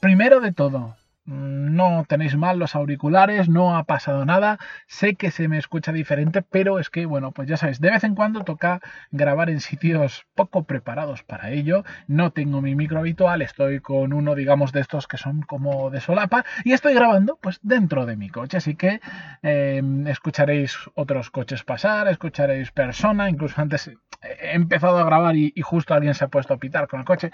[0.00, 0.96] Primero de todo,
[1.28, 6.40] no tenéis mal los auriculares, no ha pasado nada, sé que se me escucha diferente,
[6.42, 10.24] pero es que, bueno, pues ya sabéis, de vez en cuando toca grabar en sitios
[10.34, 15.06] poco preparados para ello, no tengo mi micro habitual, estoy con uno, digamos, de estos
[15.06, 19.00] que son como de solapa, y estoy grabando, pues, dentro de mi coche, así que
[19.42, 23.88] eh, escucharéis otros coches pasar, escucharéis persona, incluso antes
[24.22, 27.06] he empezado a grabar y, y justo alguien se ha puesto a pitar con el
[27.06, 27.30] coche,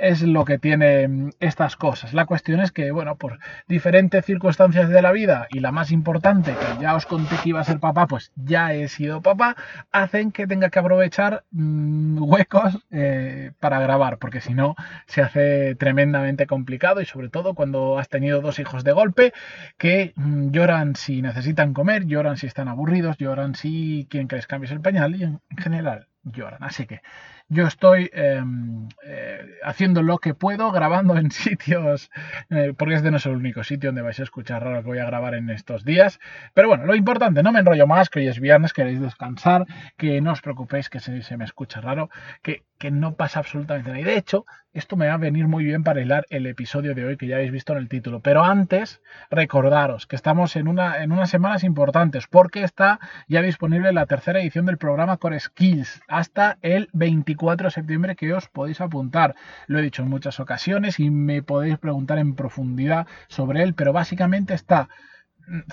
[0.00, 2.14] es lo que tiene mm, estas cosas.
[2.14, 6.52] La cuestión es que, bueno, por diferentes circunstancias de la vida y la más importante,
[6.52, 9.56] que ya os conté que iba a ser papá, pues ya he sido papá,
[9.92, 14.74] hacen que tenga que aprovechar mm, huecos eh, para grabar, porque si no
[15.06, 19.32] se hace tremendamente complicado y sobre todo cuando has tenido dos hijos de golpe
[19.78, 24.46] que mm, lloran si necesitan comer, lloran si están aburridos, lloran si quieren que les
[24.46, 26.62] cambies el pañal y en general lloran.
[26.62, 27.02] Así que
[27.50, 32.10] yo estoy em, eh, haciendo lo que puedo, grabando en sitios,
[32.48, 34.98] eh, porque este no es el único sitio donde vais a escuchar raro que voy
[34.98, 36.20] a grabar en estos días.
[36.54, 40.20] Pero bueno, lo importante, no me enrollo más, que hoy es viernes, queréis descansar, que
[40.20, 42.08] no os preocupéis que se, se me escucha raro,
[42.42, 44.00] que, que no pasa absolutamente nada.
[44.00, 47.04] Y de hecho, esto me va a venir muy bien para hilar el episodio de
[47.04, 48.20] hoy que ya habéis visto en el título.
[48.20, 53.92] Pero antes, recordaros que estamos en, una, en unas semanas importantes porque está ya disponible
[53.92, 58.80] la tercera edición del programa Core Skills hasta el 24 de septiembre que os podéis
[58.80, 59.34] apuntar.
[59.66, 63.92] Lo he dicho en muchas ocasiones y me podéis preguntar en profundidad sobre él, pero
[63.92, 64.88] básicamente está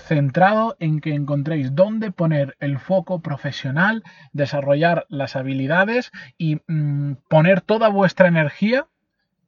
[0.02, 4.02] centrado en que encontréis dónde poner el foco profesional,
[4.32, 8.86] desarrollar las habilidades y mm, poner toda vuestra energía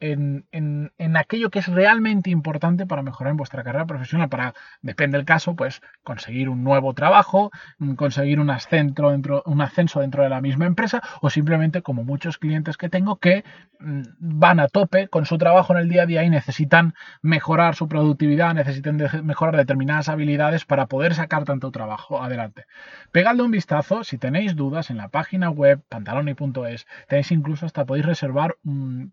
[0.01, 5.19] en, en, aquello que es realmente importante para mejorar en vuestra carrera profesional, para, depende
[5.19, 10.23] del caso, pues conseguir un nuevo trabajo, mm, conseguir un ascenso dentro, un ascenso dentro
[10.23, 13.45] de la misma empresa o simplemente como muchos clientes que tengo que
[13.79, 17.75] mm, van a tope con su trabajo en el día a día y necesitan mejorar
[17.75, 22.65] su productividad, necesitan mejorar determinadas habilidades para poder sacar tanto trabajo adelante.
[23.13, 28.07] Pegadle un vistazo, si tenéis dudas en la página web pantaloni.es, tenéis incluso hasta podéis
[28.07, 29.13] reservar un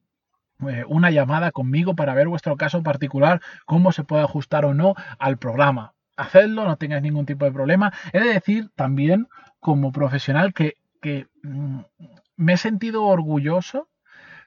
[0.68, 4.96] eh, una llamada conmigo para ver vuestro caso particular, cómo se puede ajustar o no
[5.20, 5.94] al programa.
[6.16, 7.94] Hacedlo, no tengáis ningún tipo de problema.
[8.12, 9.28] He de decir también,
[9.60, 10.76] como profesional, que,
[11.44, 11.80] mm,
[12.38, 13.88] me he sentido orgulloso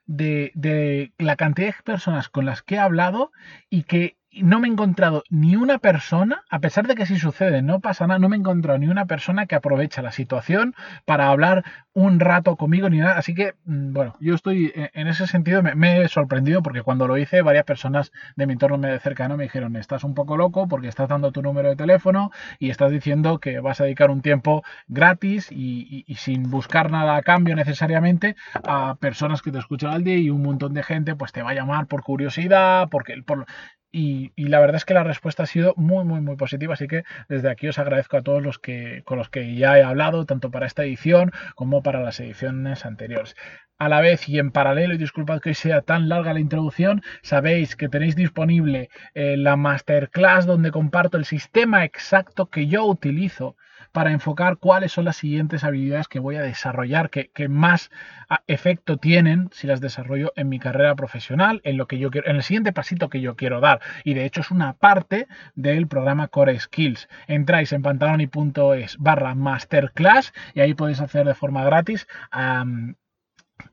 [0.06, 3.30] de, de, la cantidad de personas con las que he hablado
[3.68, 7.62] y que no me he encontrado ni una persona, a pesar de que si sucede,
[7.62, 10.74] no pasa nada, no me he encontrado ni una persona que aprovecha la situación
[11.04, 13.18] para hablar un rato conmigo ni nada.
[13.18, 17.08] Así que, mm, bueno, yo estoy e, en ese sentido, me, he sorprendido porque cuando
[17.08, 20.68] lo hice, varias personas de mi entorno me cercano me dijeron, estás un poco loco
[20.68, 24.22] porque estás dando tu número de teléfono y estás diciendo que vas a dedicar un
[24.22, 30.04] tiempo gratis y, sin buscar nada a cambio necesariamente a personas que te escuchan al
[30.04, 33.46] día y un montón de gente pues te va a llamar por curiosidad, porque por,
[33.92, 36.74] y, la verdad es que la respuesta ha sido muy, muy, muy positiva.
[36.74, 39.82] Así que desde aquí os agradezco a todos los que con los que ya he
[39.82, 43.36] hablado, tanto para esta edición como para las ediciones anteriores.
[43.78, 47.76] A la vez y en paralelo, y disculpad que sea tan larga la introducción, sabéis
[47.76, 53.56] que tenéis disponible eh, la masterclass donde comparto el sistema exacto que yo utilizo
[53.92, 57.90] para enfocar cuáles son las siguientes habilidades que voy a desarrollar, que, más
[58.28, 62.28] ah, efecto tienen si las desarrollo en mi carrera profesional, en lo que yo quiero,
[62.28, 63.80] en el siguiente pasito que yo quiero dar.
[64.04, 67.08] Y de hecho es una parte del programa Core Skills.
[67.26, 72.06] Entráis en pantaloni.es barra masterclass y ahí podéis hacer de forma gratis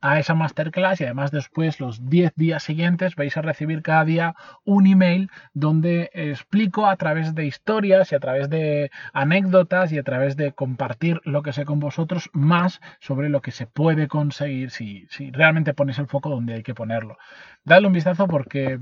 [0.02, 4.36] a esa masterclass y además después los 10 días siguientes vais a recibir cada día
[4.66, 10.04] un email donde explico a través de historias y a través de anécdotas y a
[10.04, 14.72] través de compartir lo que sé con vosotros más sobre lo que se puede conseguir
[14.72, 17.18] si, si realmente ponéis el foco donde hay que ponerlo.
[17.64, 18.80] Dadle un vistazo porque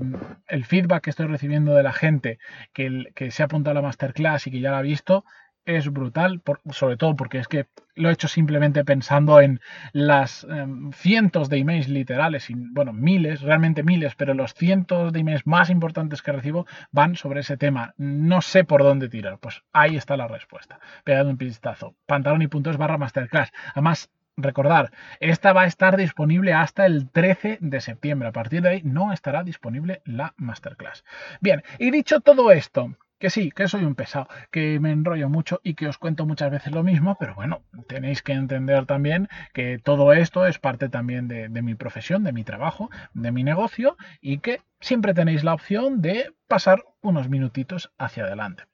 [0.48, 2.38] el feedback que estoy recibiendo de la gente
[2.72, 5.24] que, que se ha apuntado a la masterclass y que ya la ha visto
[5.66, 6.40] es brutal,
[6.70, 9.60] sobre todo porque es que lo he hecho simplemente pensando en
[9.92, 15.20] las em, cientos de emails literales, y, bueno, miles, realmente miles, pero los cientos de
[15.20, 17.94] emails más importantes que recibo van sobre ese tema.
[17.96, 19.38] No sé por dónde tirar.
[19.38, 20.78] Pues ahí está la respuesta.
[21.04, 21.94] Pegad un vistazo.
[22.06, 23.52] Pantaloni.es barra masterclass.
[23.72, 28.28] Además, Recordar, esta va a estar disponible hasta el 13 de septiembre.
[28.28, 31.06] A partir de ahí no estará disponible la masterclass.
[31.40, 35.60] Bien, y dicho todo esto, que sí, que soy un pesado, que me enrollo mucho
[35.62, 39.78] y que os cuento muchas veces lo mismo, pero bueno, tenéis que entender también que
[39.78, 44.38] todo esto es parte también de, mi profesión, de mi trabajo, de mi negocio y
[44.38, 48.64] que siempre tenéis la opción de pasar unos minutitos hacia adelante.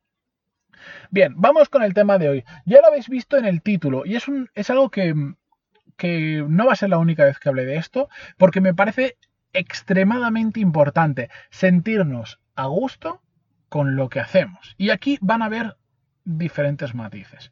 [1.11, 2.45] Bien, vamos con el tema de hoy.
[2.65, 5.15] Ya lo habéis visto en el título y es, un, es algo que,
[5.97, 9.17] que no va a ser la única vez que hable de esto, porque me parece
[9.53, 13.21] extremadamente importante sentirnos a gusto
[13.73, 14.75] con lo que hacemos.
[14.77, 15.79] Y aquí van a haber
[16.25, 17.51] diferentes matices.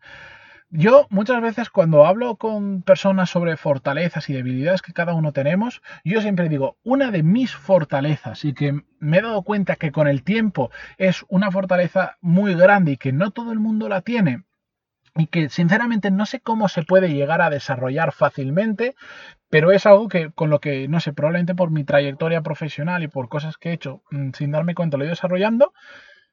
[0.68, 5.80] Yo muchas veces cuando hablo con personas sobre fortalezas y debilidades que cada uno tenemos,
[6.04, 10.08] yo siempre digo, una de mis fortalezas y que me he dado cuenta que con
[10.08, 14.44] el tiempo es una fortaleza muy grande y que no todo el mundo la tiene,
[15.16, 18.94] y que sinceramente no sé cómo se puede llegar a desarrollar fácilmente,
[19.48, 23.08] pero es algo que con lo que, no sé, probablemente por mi trayectoria profesional y
[23.08, 25.72] por cosas que he hecho mm, sin darme cuenta lo he ido desarrollando,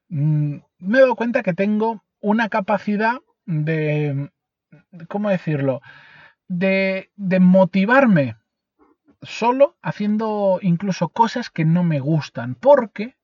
[0.09, 4.31] me he dado cuenta que tengo una capacidad de,
[5.07, 5.81] ¿cómo decirlo?
[6.48, 8.38] De, de motivarme
[9.21, 13.15] solo haciendo incluso cosas que no me gustan, porque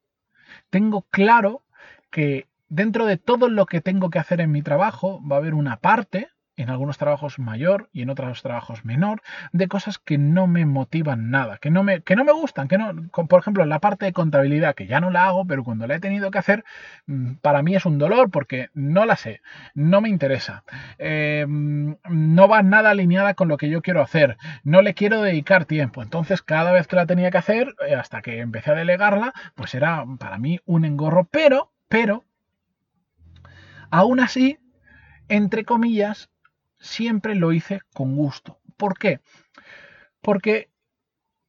[0.70, 1.64] tengo claro
[2.10, 5.54] que dentro de todo lo que tengo que hacer en mi trabajo va a haber
[5.54, 9.22] una parte en algunos trabajos mayor y en otros trabajos menor,
[9.52, 12.78] de cosas que no me motivan nada, que no me, que no me gustan, que
[12.78, 12.94] no,
[13.28, 16.00] por ejemplo, la parte de contabilidad, que ya no la hago, pero cuando la he
[16.00, 16.64] tenido que hacer,
[17.08, 19.42] mm, para mí es un dolor porque no la sé,
[19.74, 20.64] no me interesa,
[21.00, 25.66] eh, no va nada alineada con lo que yo quiero hacer, no le quiero dedicar
[25.66, 29.34] tiempo, entonces cada vez que la tenía que hacer, eh, hasta que empecé a delegarla,
[29.56, 32.26] pues era para mí un engorro, pero, pero,
[33.90, 34.60] aún así,
[35.30, 36.30] entre comillas,
[36.84, 38.60] siempre lo hice con gusto.
[38.78, 39.22] ¿Por qué?
[40.22, 40.70] Porque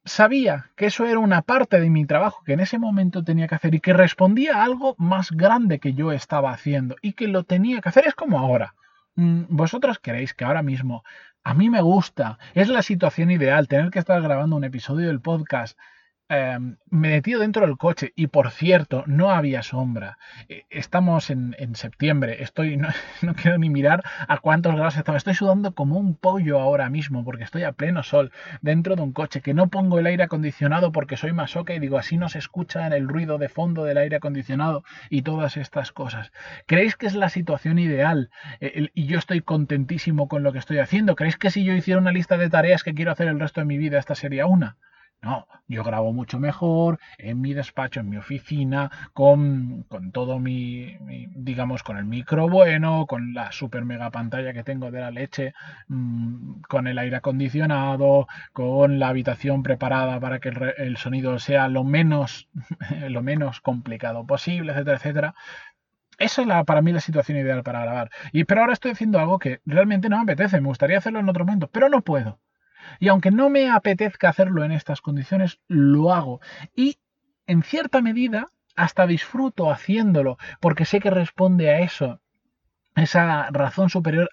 [0.05, 3.55] sabía que eso era una parte de mi trabajo que en ese momento tenía que
[3.55, 7.43] hacer y que respondía a algo más grande que yo estaba haciendo y que lo
[7.43, 8.07] tenía que hacer.
[8.07, 8.75] Es como ahora.
[9.15, 11.03] Mm, vosotros queréis que ahora mismo
[11.43, 15.21] a mí me gusta, es la situación ideal tener que estar grabando un episodio del
[15.21, 15.77] podcast
[16.27, 20.17] Em, me detío dentro del coche y por cierto, no había sombra.
[20.49, 22.77] Eh, estamos en, septiembre, estoy,
[23.21, 25.19] no, quiero ni mirar a cuántos grados estaba.
[25.19, 28.31] Estoy sudando como un pollo ahora mismo porque estoy a pleno sol
[28.61, 31.99] dentro de un coche que no pongo el aire acondicionado porque soy masoca y digo
[31.99, 36.31] así no se escucha el ruido de fondo del aire acondicionado y todas estas cosas.
[36.65, 38.31] ¿Creéis que es la situación ideal
[38.61, 41.15] eh, y yo estoy contentísimo con lo que estoy haciendo?
[41.15, 43.65] ¿Creéis que si yo hiciera una lista de tareas que quiero hacer el resto de
[43.65, 44.77] mi vida, esta sería una?
[45.21, 50.97] No, yo grabo mucho mejor en mi despacho, en mi oficina, con, con todo mi,
[51.35, 55.53] digamos, con el micro bueno, con la super mega pantalla que tengo de la leche,
[55.87, 61.69] mm, con el aire acondicionado, con la habitación preparada para que el, el sonido sea
[61.69, 62.47] lo menos,
[63.09, 65.35] lo menos complicado posible, etcétera, etcétera.
[66.19, 68.11] Esa es la, para mí la situación ideal para grabar.
[68.33, 70.61] Y, pero ahora estoy haciendo algo que realmente no me apetece.
[70.61, 72.39] Me gustaría hacerlo en otro momento, pero no puedo.
[72.99, 76.41] Y aunque no me apetezca hacerlo en estas condiciones, lo hago.
[76.75, 76.97] Y
[77.47, 82.19] en cierta medida hasta disfruto haciéndolo, porque sé que responde a eso.
[82.95, 84.29] Esa razón superior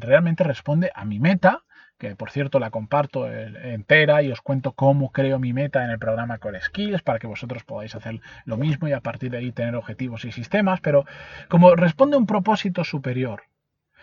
[0.00, 1.64] realmente responde a mi meta,
[1.98, 5.98] que por cierto la comparto entera y os cuento cómo creo mi meta en el
[5.98, 9.52] programa Core Skills para que vosotros podáis hacer lo mismo y a partir de ahí
[9.52, 11.04] tener objetivos y sistemas, pero
[11.48, 13.44] como responde a un propósito superior,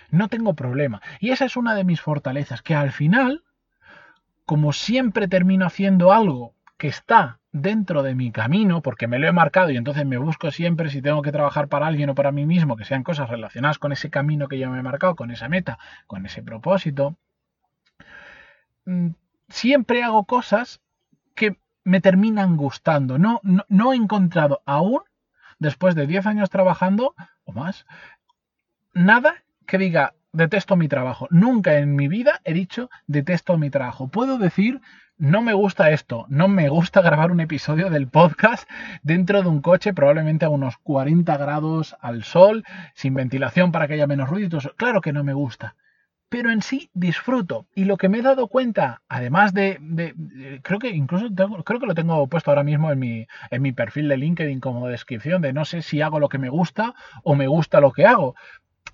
[0.10, 1.02] no tengo problema.
[1.20, 3.44] Y esa es una de mis fortalezas, que al final
[4.52, 9.32] como siempre termino haciendo algo que está dentro de mi camino, porque me lo he
[9.32, 12.46] marcado y entonces me busco siempre si tengo que trabajar para alguien o para mí
[12.46, 15.48] mismo, que sean cosas relacionadas con ese camino que yo me he marcado, con esa
[15.48, 17.16] meta, con ese propósito,
[18.84, 19.12] mm,
[19.48, 20.82] siempre hago cosas
[21.34, 21.56] que
[21.86, 23.18] me terminan gustando.
[23.18, 25.00] No, no, no he encontrado aún,
[25.60, 27.16] después de 10 años trabajando
[27.46, 27.86] o más,
[28.94, 31.28] nada que diga, detesto mi trabajo.
[31.30, 34.08] Nunca en mi vida he dicho detesto mi trabajo.
[34.08, 34.82] Puedo decir
[35.22, 38.68] no me gusta esto, no me gusta grabar un episodio del podcast
[39.04, 42.64] dentro de un coche probablemente a unos 40 grados al sol,
[42.96, 44.58] sin ventilación para que haya menos ruido.
[44.78, 45.76] Claro que no me gusta.
[46.28, 47.68] Pero en sí disfruto.
[47.76, 49.80] Y lo que me he dado cuenta, además de.
[50.64, 51.28] creo que incluso
[51.66, 54.88] creo que lo tengo puesto ahora mismo en mi, en mi perfil de LinkedIn como
[54.88, 58.08] descripción de no sé si hago lo que me gusta o me gusta lo que
[58.08, 58.34] hago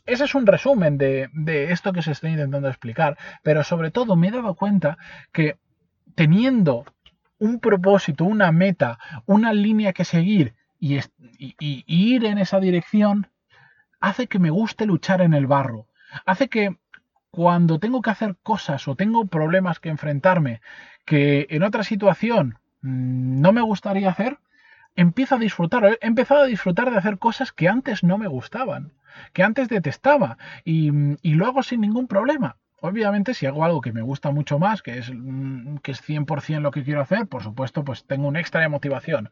[0.07, 1.29] ese es un resumen de,
[1.71, 4.97] esto que se estoy intentando explicar, pero sobre todo me he dado cuenta
[5.31, 5.57] que
[6.15, 6.85] teniendo
[7.37, 10.99] un propósito, una meta, una línea que seguir y,
[11.59, 13.27] ir en esa dirección,
[13.99, 15.87] hace que me guste luchar en el barro,
[16.25, 16.77] hace que
[17.29, 20.61] cuando tengo que hacer cosas o tengo problemas que enfrentarme
[21.05, 24.39] que en otra situación mm, no me gustaría hacer,
[24.97, 25.85] empiezo a disfrutar.
[25.85, 28.91] He empezado a disfrutar de hacer cosas que antes no me gustaban,
[29.31, 30.91] que antes detestaba y,
[31.23, 32.57] lo hago sin ningún problema.
[32.81, 36.61] Obviamente, si hago algo que me gusta mucho más, que es, mm, que es 100%
[36.61, 39.31] lo que quiero hacer, por supuesto, pues tengo un extra de motivación.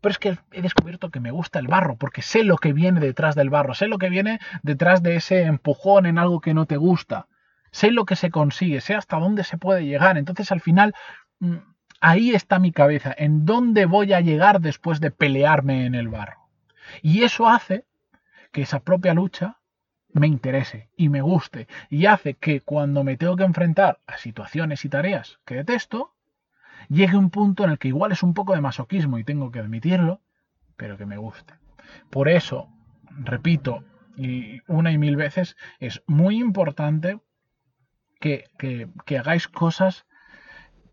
[0.00, 3.00] Pero es que he descubierto que me gusta el barro, porque sé lo que viene
[3.00, 6.66] detrás del barro, sé lo que viene detrás de ese empujón en algo que no
[6.66, 7.26] te gusta,
[7.72, 10.16] sé lo que se consigue, sé hasta dónde se puede llegar.
[10.16, 10.94] Entonces, al final,
[11.40, 11.56] mm,
[12.00, 16.48] ahí está mi cabeza, en dónde voy a llegar después de pelearme en el barro.
[17.02, 17.84] Y eso hace
[18.52, 19.58] que esa propia lucha
[20.12, 24.84] me interese y me guste y hace que cuando me tengo que enfrentar a situaciones
[24.84, 26.14] y tareas que detesto,
[26.88, 29.58] llegue un punto en el que igual es un poco de masoquismo y tengo que
[29.58, 30.20] admitirlo,
[30.76, 31.54] pero que me guste.
[32.10, 32.68] Por eso,
[33.10, 33.84] repito,
[34.16, 37.20] y una y mil veces, es muy importante
[38.20, 40.06] que, que, hagáis cosas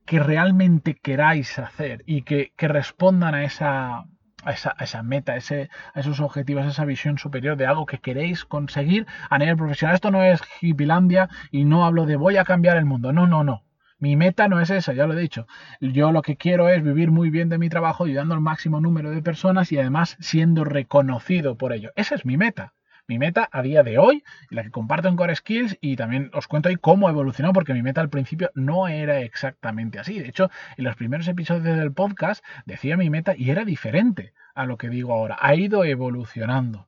[0.06, 4.06] que realmente queráis hacer y que, que respondan a esa,
[4.44, 8.00] a esa, meta, a, ese, a esos objetivos, a esa visión superior de algo que
[8.00, 9.96] queréis conseguir a nivel profesional.
[9.96, 13.14] Esto no es Hippilandia y no hablo de voy a cambiar el mundo.
[13.14, 13.64] No, no, no.
[14.00, 15.48] Mi meta no es esa, ya lo he dicho.
[15.80, 19.12] Yo lo que quiero es vivir muy bien de mi trabajo, ayudando al máximo número
[19.12, 21.92] de personas y además siendo reconocido por ello.
[21.96, 22.74] Esa es mi meta
[23.08, 26.48] mi meta a día de hoy, la que comparto en Core Skills y también os
[26.48, 30.20] cuento hoy cómo evolucionó, porque mi meta al principio no era exactamente así.
[30.20, 34.66] De hecho, en los primeros episodios del podcast decía mi meta y era diferente a
[34.66, 35.38] lo que digo ahora.
[35.40, 36.88] Ha ido evolucionando.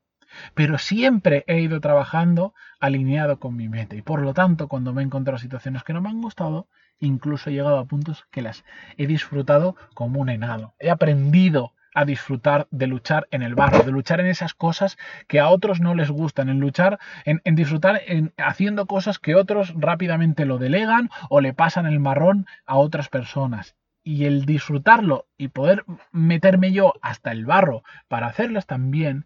[0.53, 5.01] Pero siempre he ido trabajando alineado con mi meta y por lo tanto cuando me
[5.01, 6.67] he encontrado situaciones que no me han gustado,
[6.99, 8.65] incluso he llegado a puntos que las
[8.97, 10.75] he disfrutado como un enano.
[10.79, 14.97] He aprendido a disfrutar de luchar en el barro, de luchar en esas cosas
[15.27, 19.73] que a otros no les gustan, en luchar, en, disfrutar en haciendo cosas que otros
[19.75, 23.75] rápidamente lo delegan o le pasan el marrón a otras personas.
[24.03, 29.25] Y el disfrutarlo y poder meterme yo hasta el barro para hacerlas también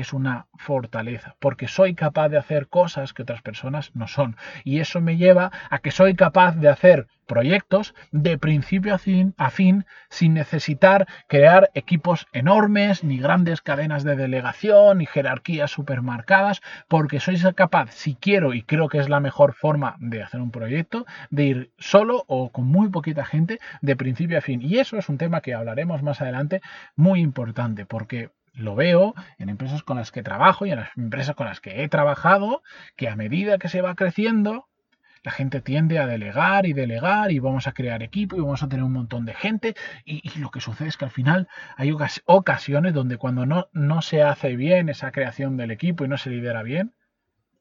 [0.00, 4.36] es una fortaleza, porque soy capaz de hacer cosas que otras personas no son.
[4.64, 9.86] Y eso me lleva a que soy capaz de hacer proyectos de principio a fin,
[10.10, 17.34] sin necesitar crear equipos enormes, ni grandes cadenas de delegación, ni jerarquías supermarcadas, porque soy
[17.54, 21.44] capaz, si quiero, y creo que es la mejor forma de hacer un proyecto, de
[21.44, 24.60] ir solo o con muy poquita gente de principio a fin.
[24.62, 26.60] Y eso es un tema que hablaremos más adelante,
[26.96, 31.34] muy importante, porque lo veo en empresas con las que trabajo y en las empresas
[31.34, 32.62] con las que he trabajado,
[32.96, 34.68] que a medida que se va creciendo,
[35.24, 38.68] la gente tiende a delegar y delegar y vamos a crear equipo y vamos a
[38.68, 39.74] tener un montón de gente.
[40.04, 41.94] Y, lo que sucede es que al final hay
[42.26, 46.30] ocasiones donde cuando no, no se hace bien esa creación del equipo y no se
[46.30, 46.94] lidera bien,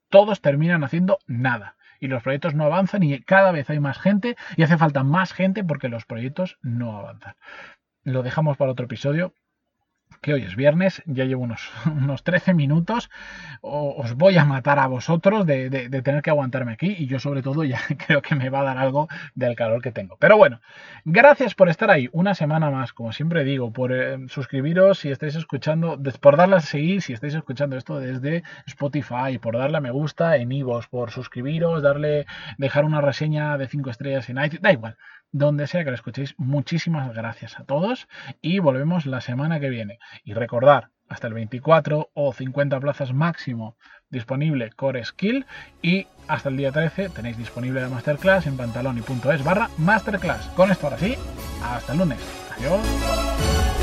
[0.09, 1.77] todos terminan haciendo nada.
[2.01, 5.31] Y los proyectos no avanzan y cada vez hay más gente y hace falta más
[5.31, 7.35] gente porque los proyectos no avanzan.
[8.03, 9.33] Lo dejamos para otro episodio
[10.23, 13.11] que hoy es viernes, ya llevo unos, unos 13 minutos,
[13.61, 15.69] os voy a matar a vosotros de,
[16.03, 18.77] tener que aguantarme aquí y yo sobre todo ya creo que me va a dar
[18.79, 20.17] algo del calor que tengo.
[20.17, 20.61] Pero bueno,
[21.05, 25.35] gracias por estar ahí una semana más, como siempre digo, por eh, suscribiros si estáis
[25.35, 29.91] escuchando, por darle a seguir si estáis escuchando esto desde Spotify, por darle a me
[29.91, 32.25] gusta en Ivos, por suscribiros, darle,
[32.57, 34.97] dejar una reseña de 5 estrellas en iTunes, da igual,
[35.33, 36.35] donde sea que lo escuchéis.
[36.37, 38.07] Muchísimas gracias a todos
[38.41, 39.99] y volvemos la semana que viene.
[40.23, 43.75] Y recordar, hasta el 24 o 50 plazas máximo
[44.09, 45.45] disponible Core Skill
[45.81, 50.47] y hasta el día 13 tenéis disponible la masterclass en pantaloni.es barra masterclass.
[50.55, 51.15] Con esto ahora sí,
[51.63, 52.19] hasta el lunes.
[52.57, 53.82] Adiós.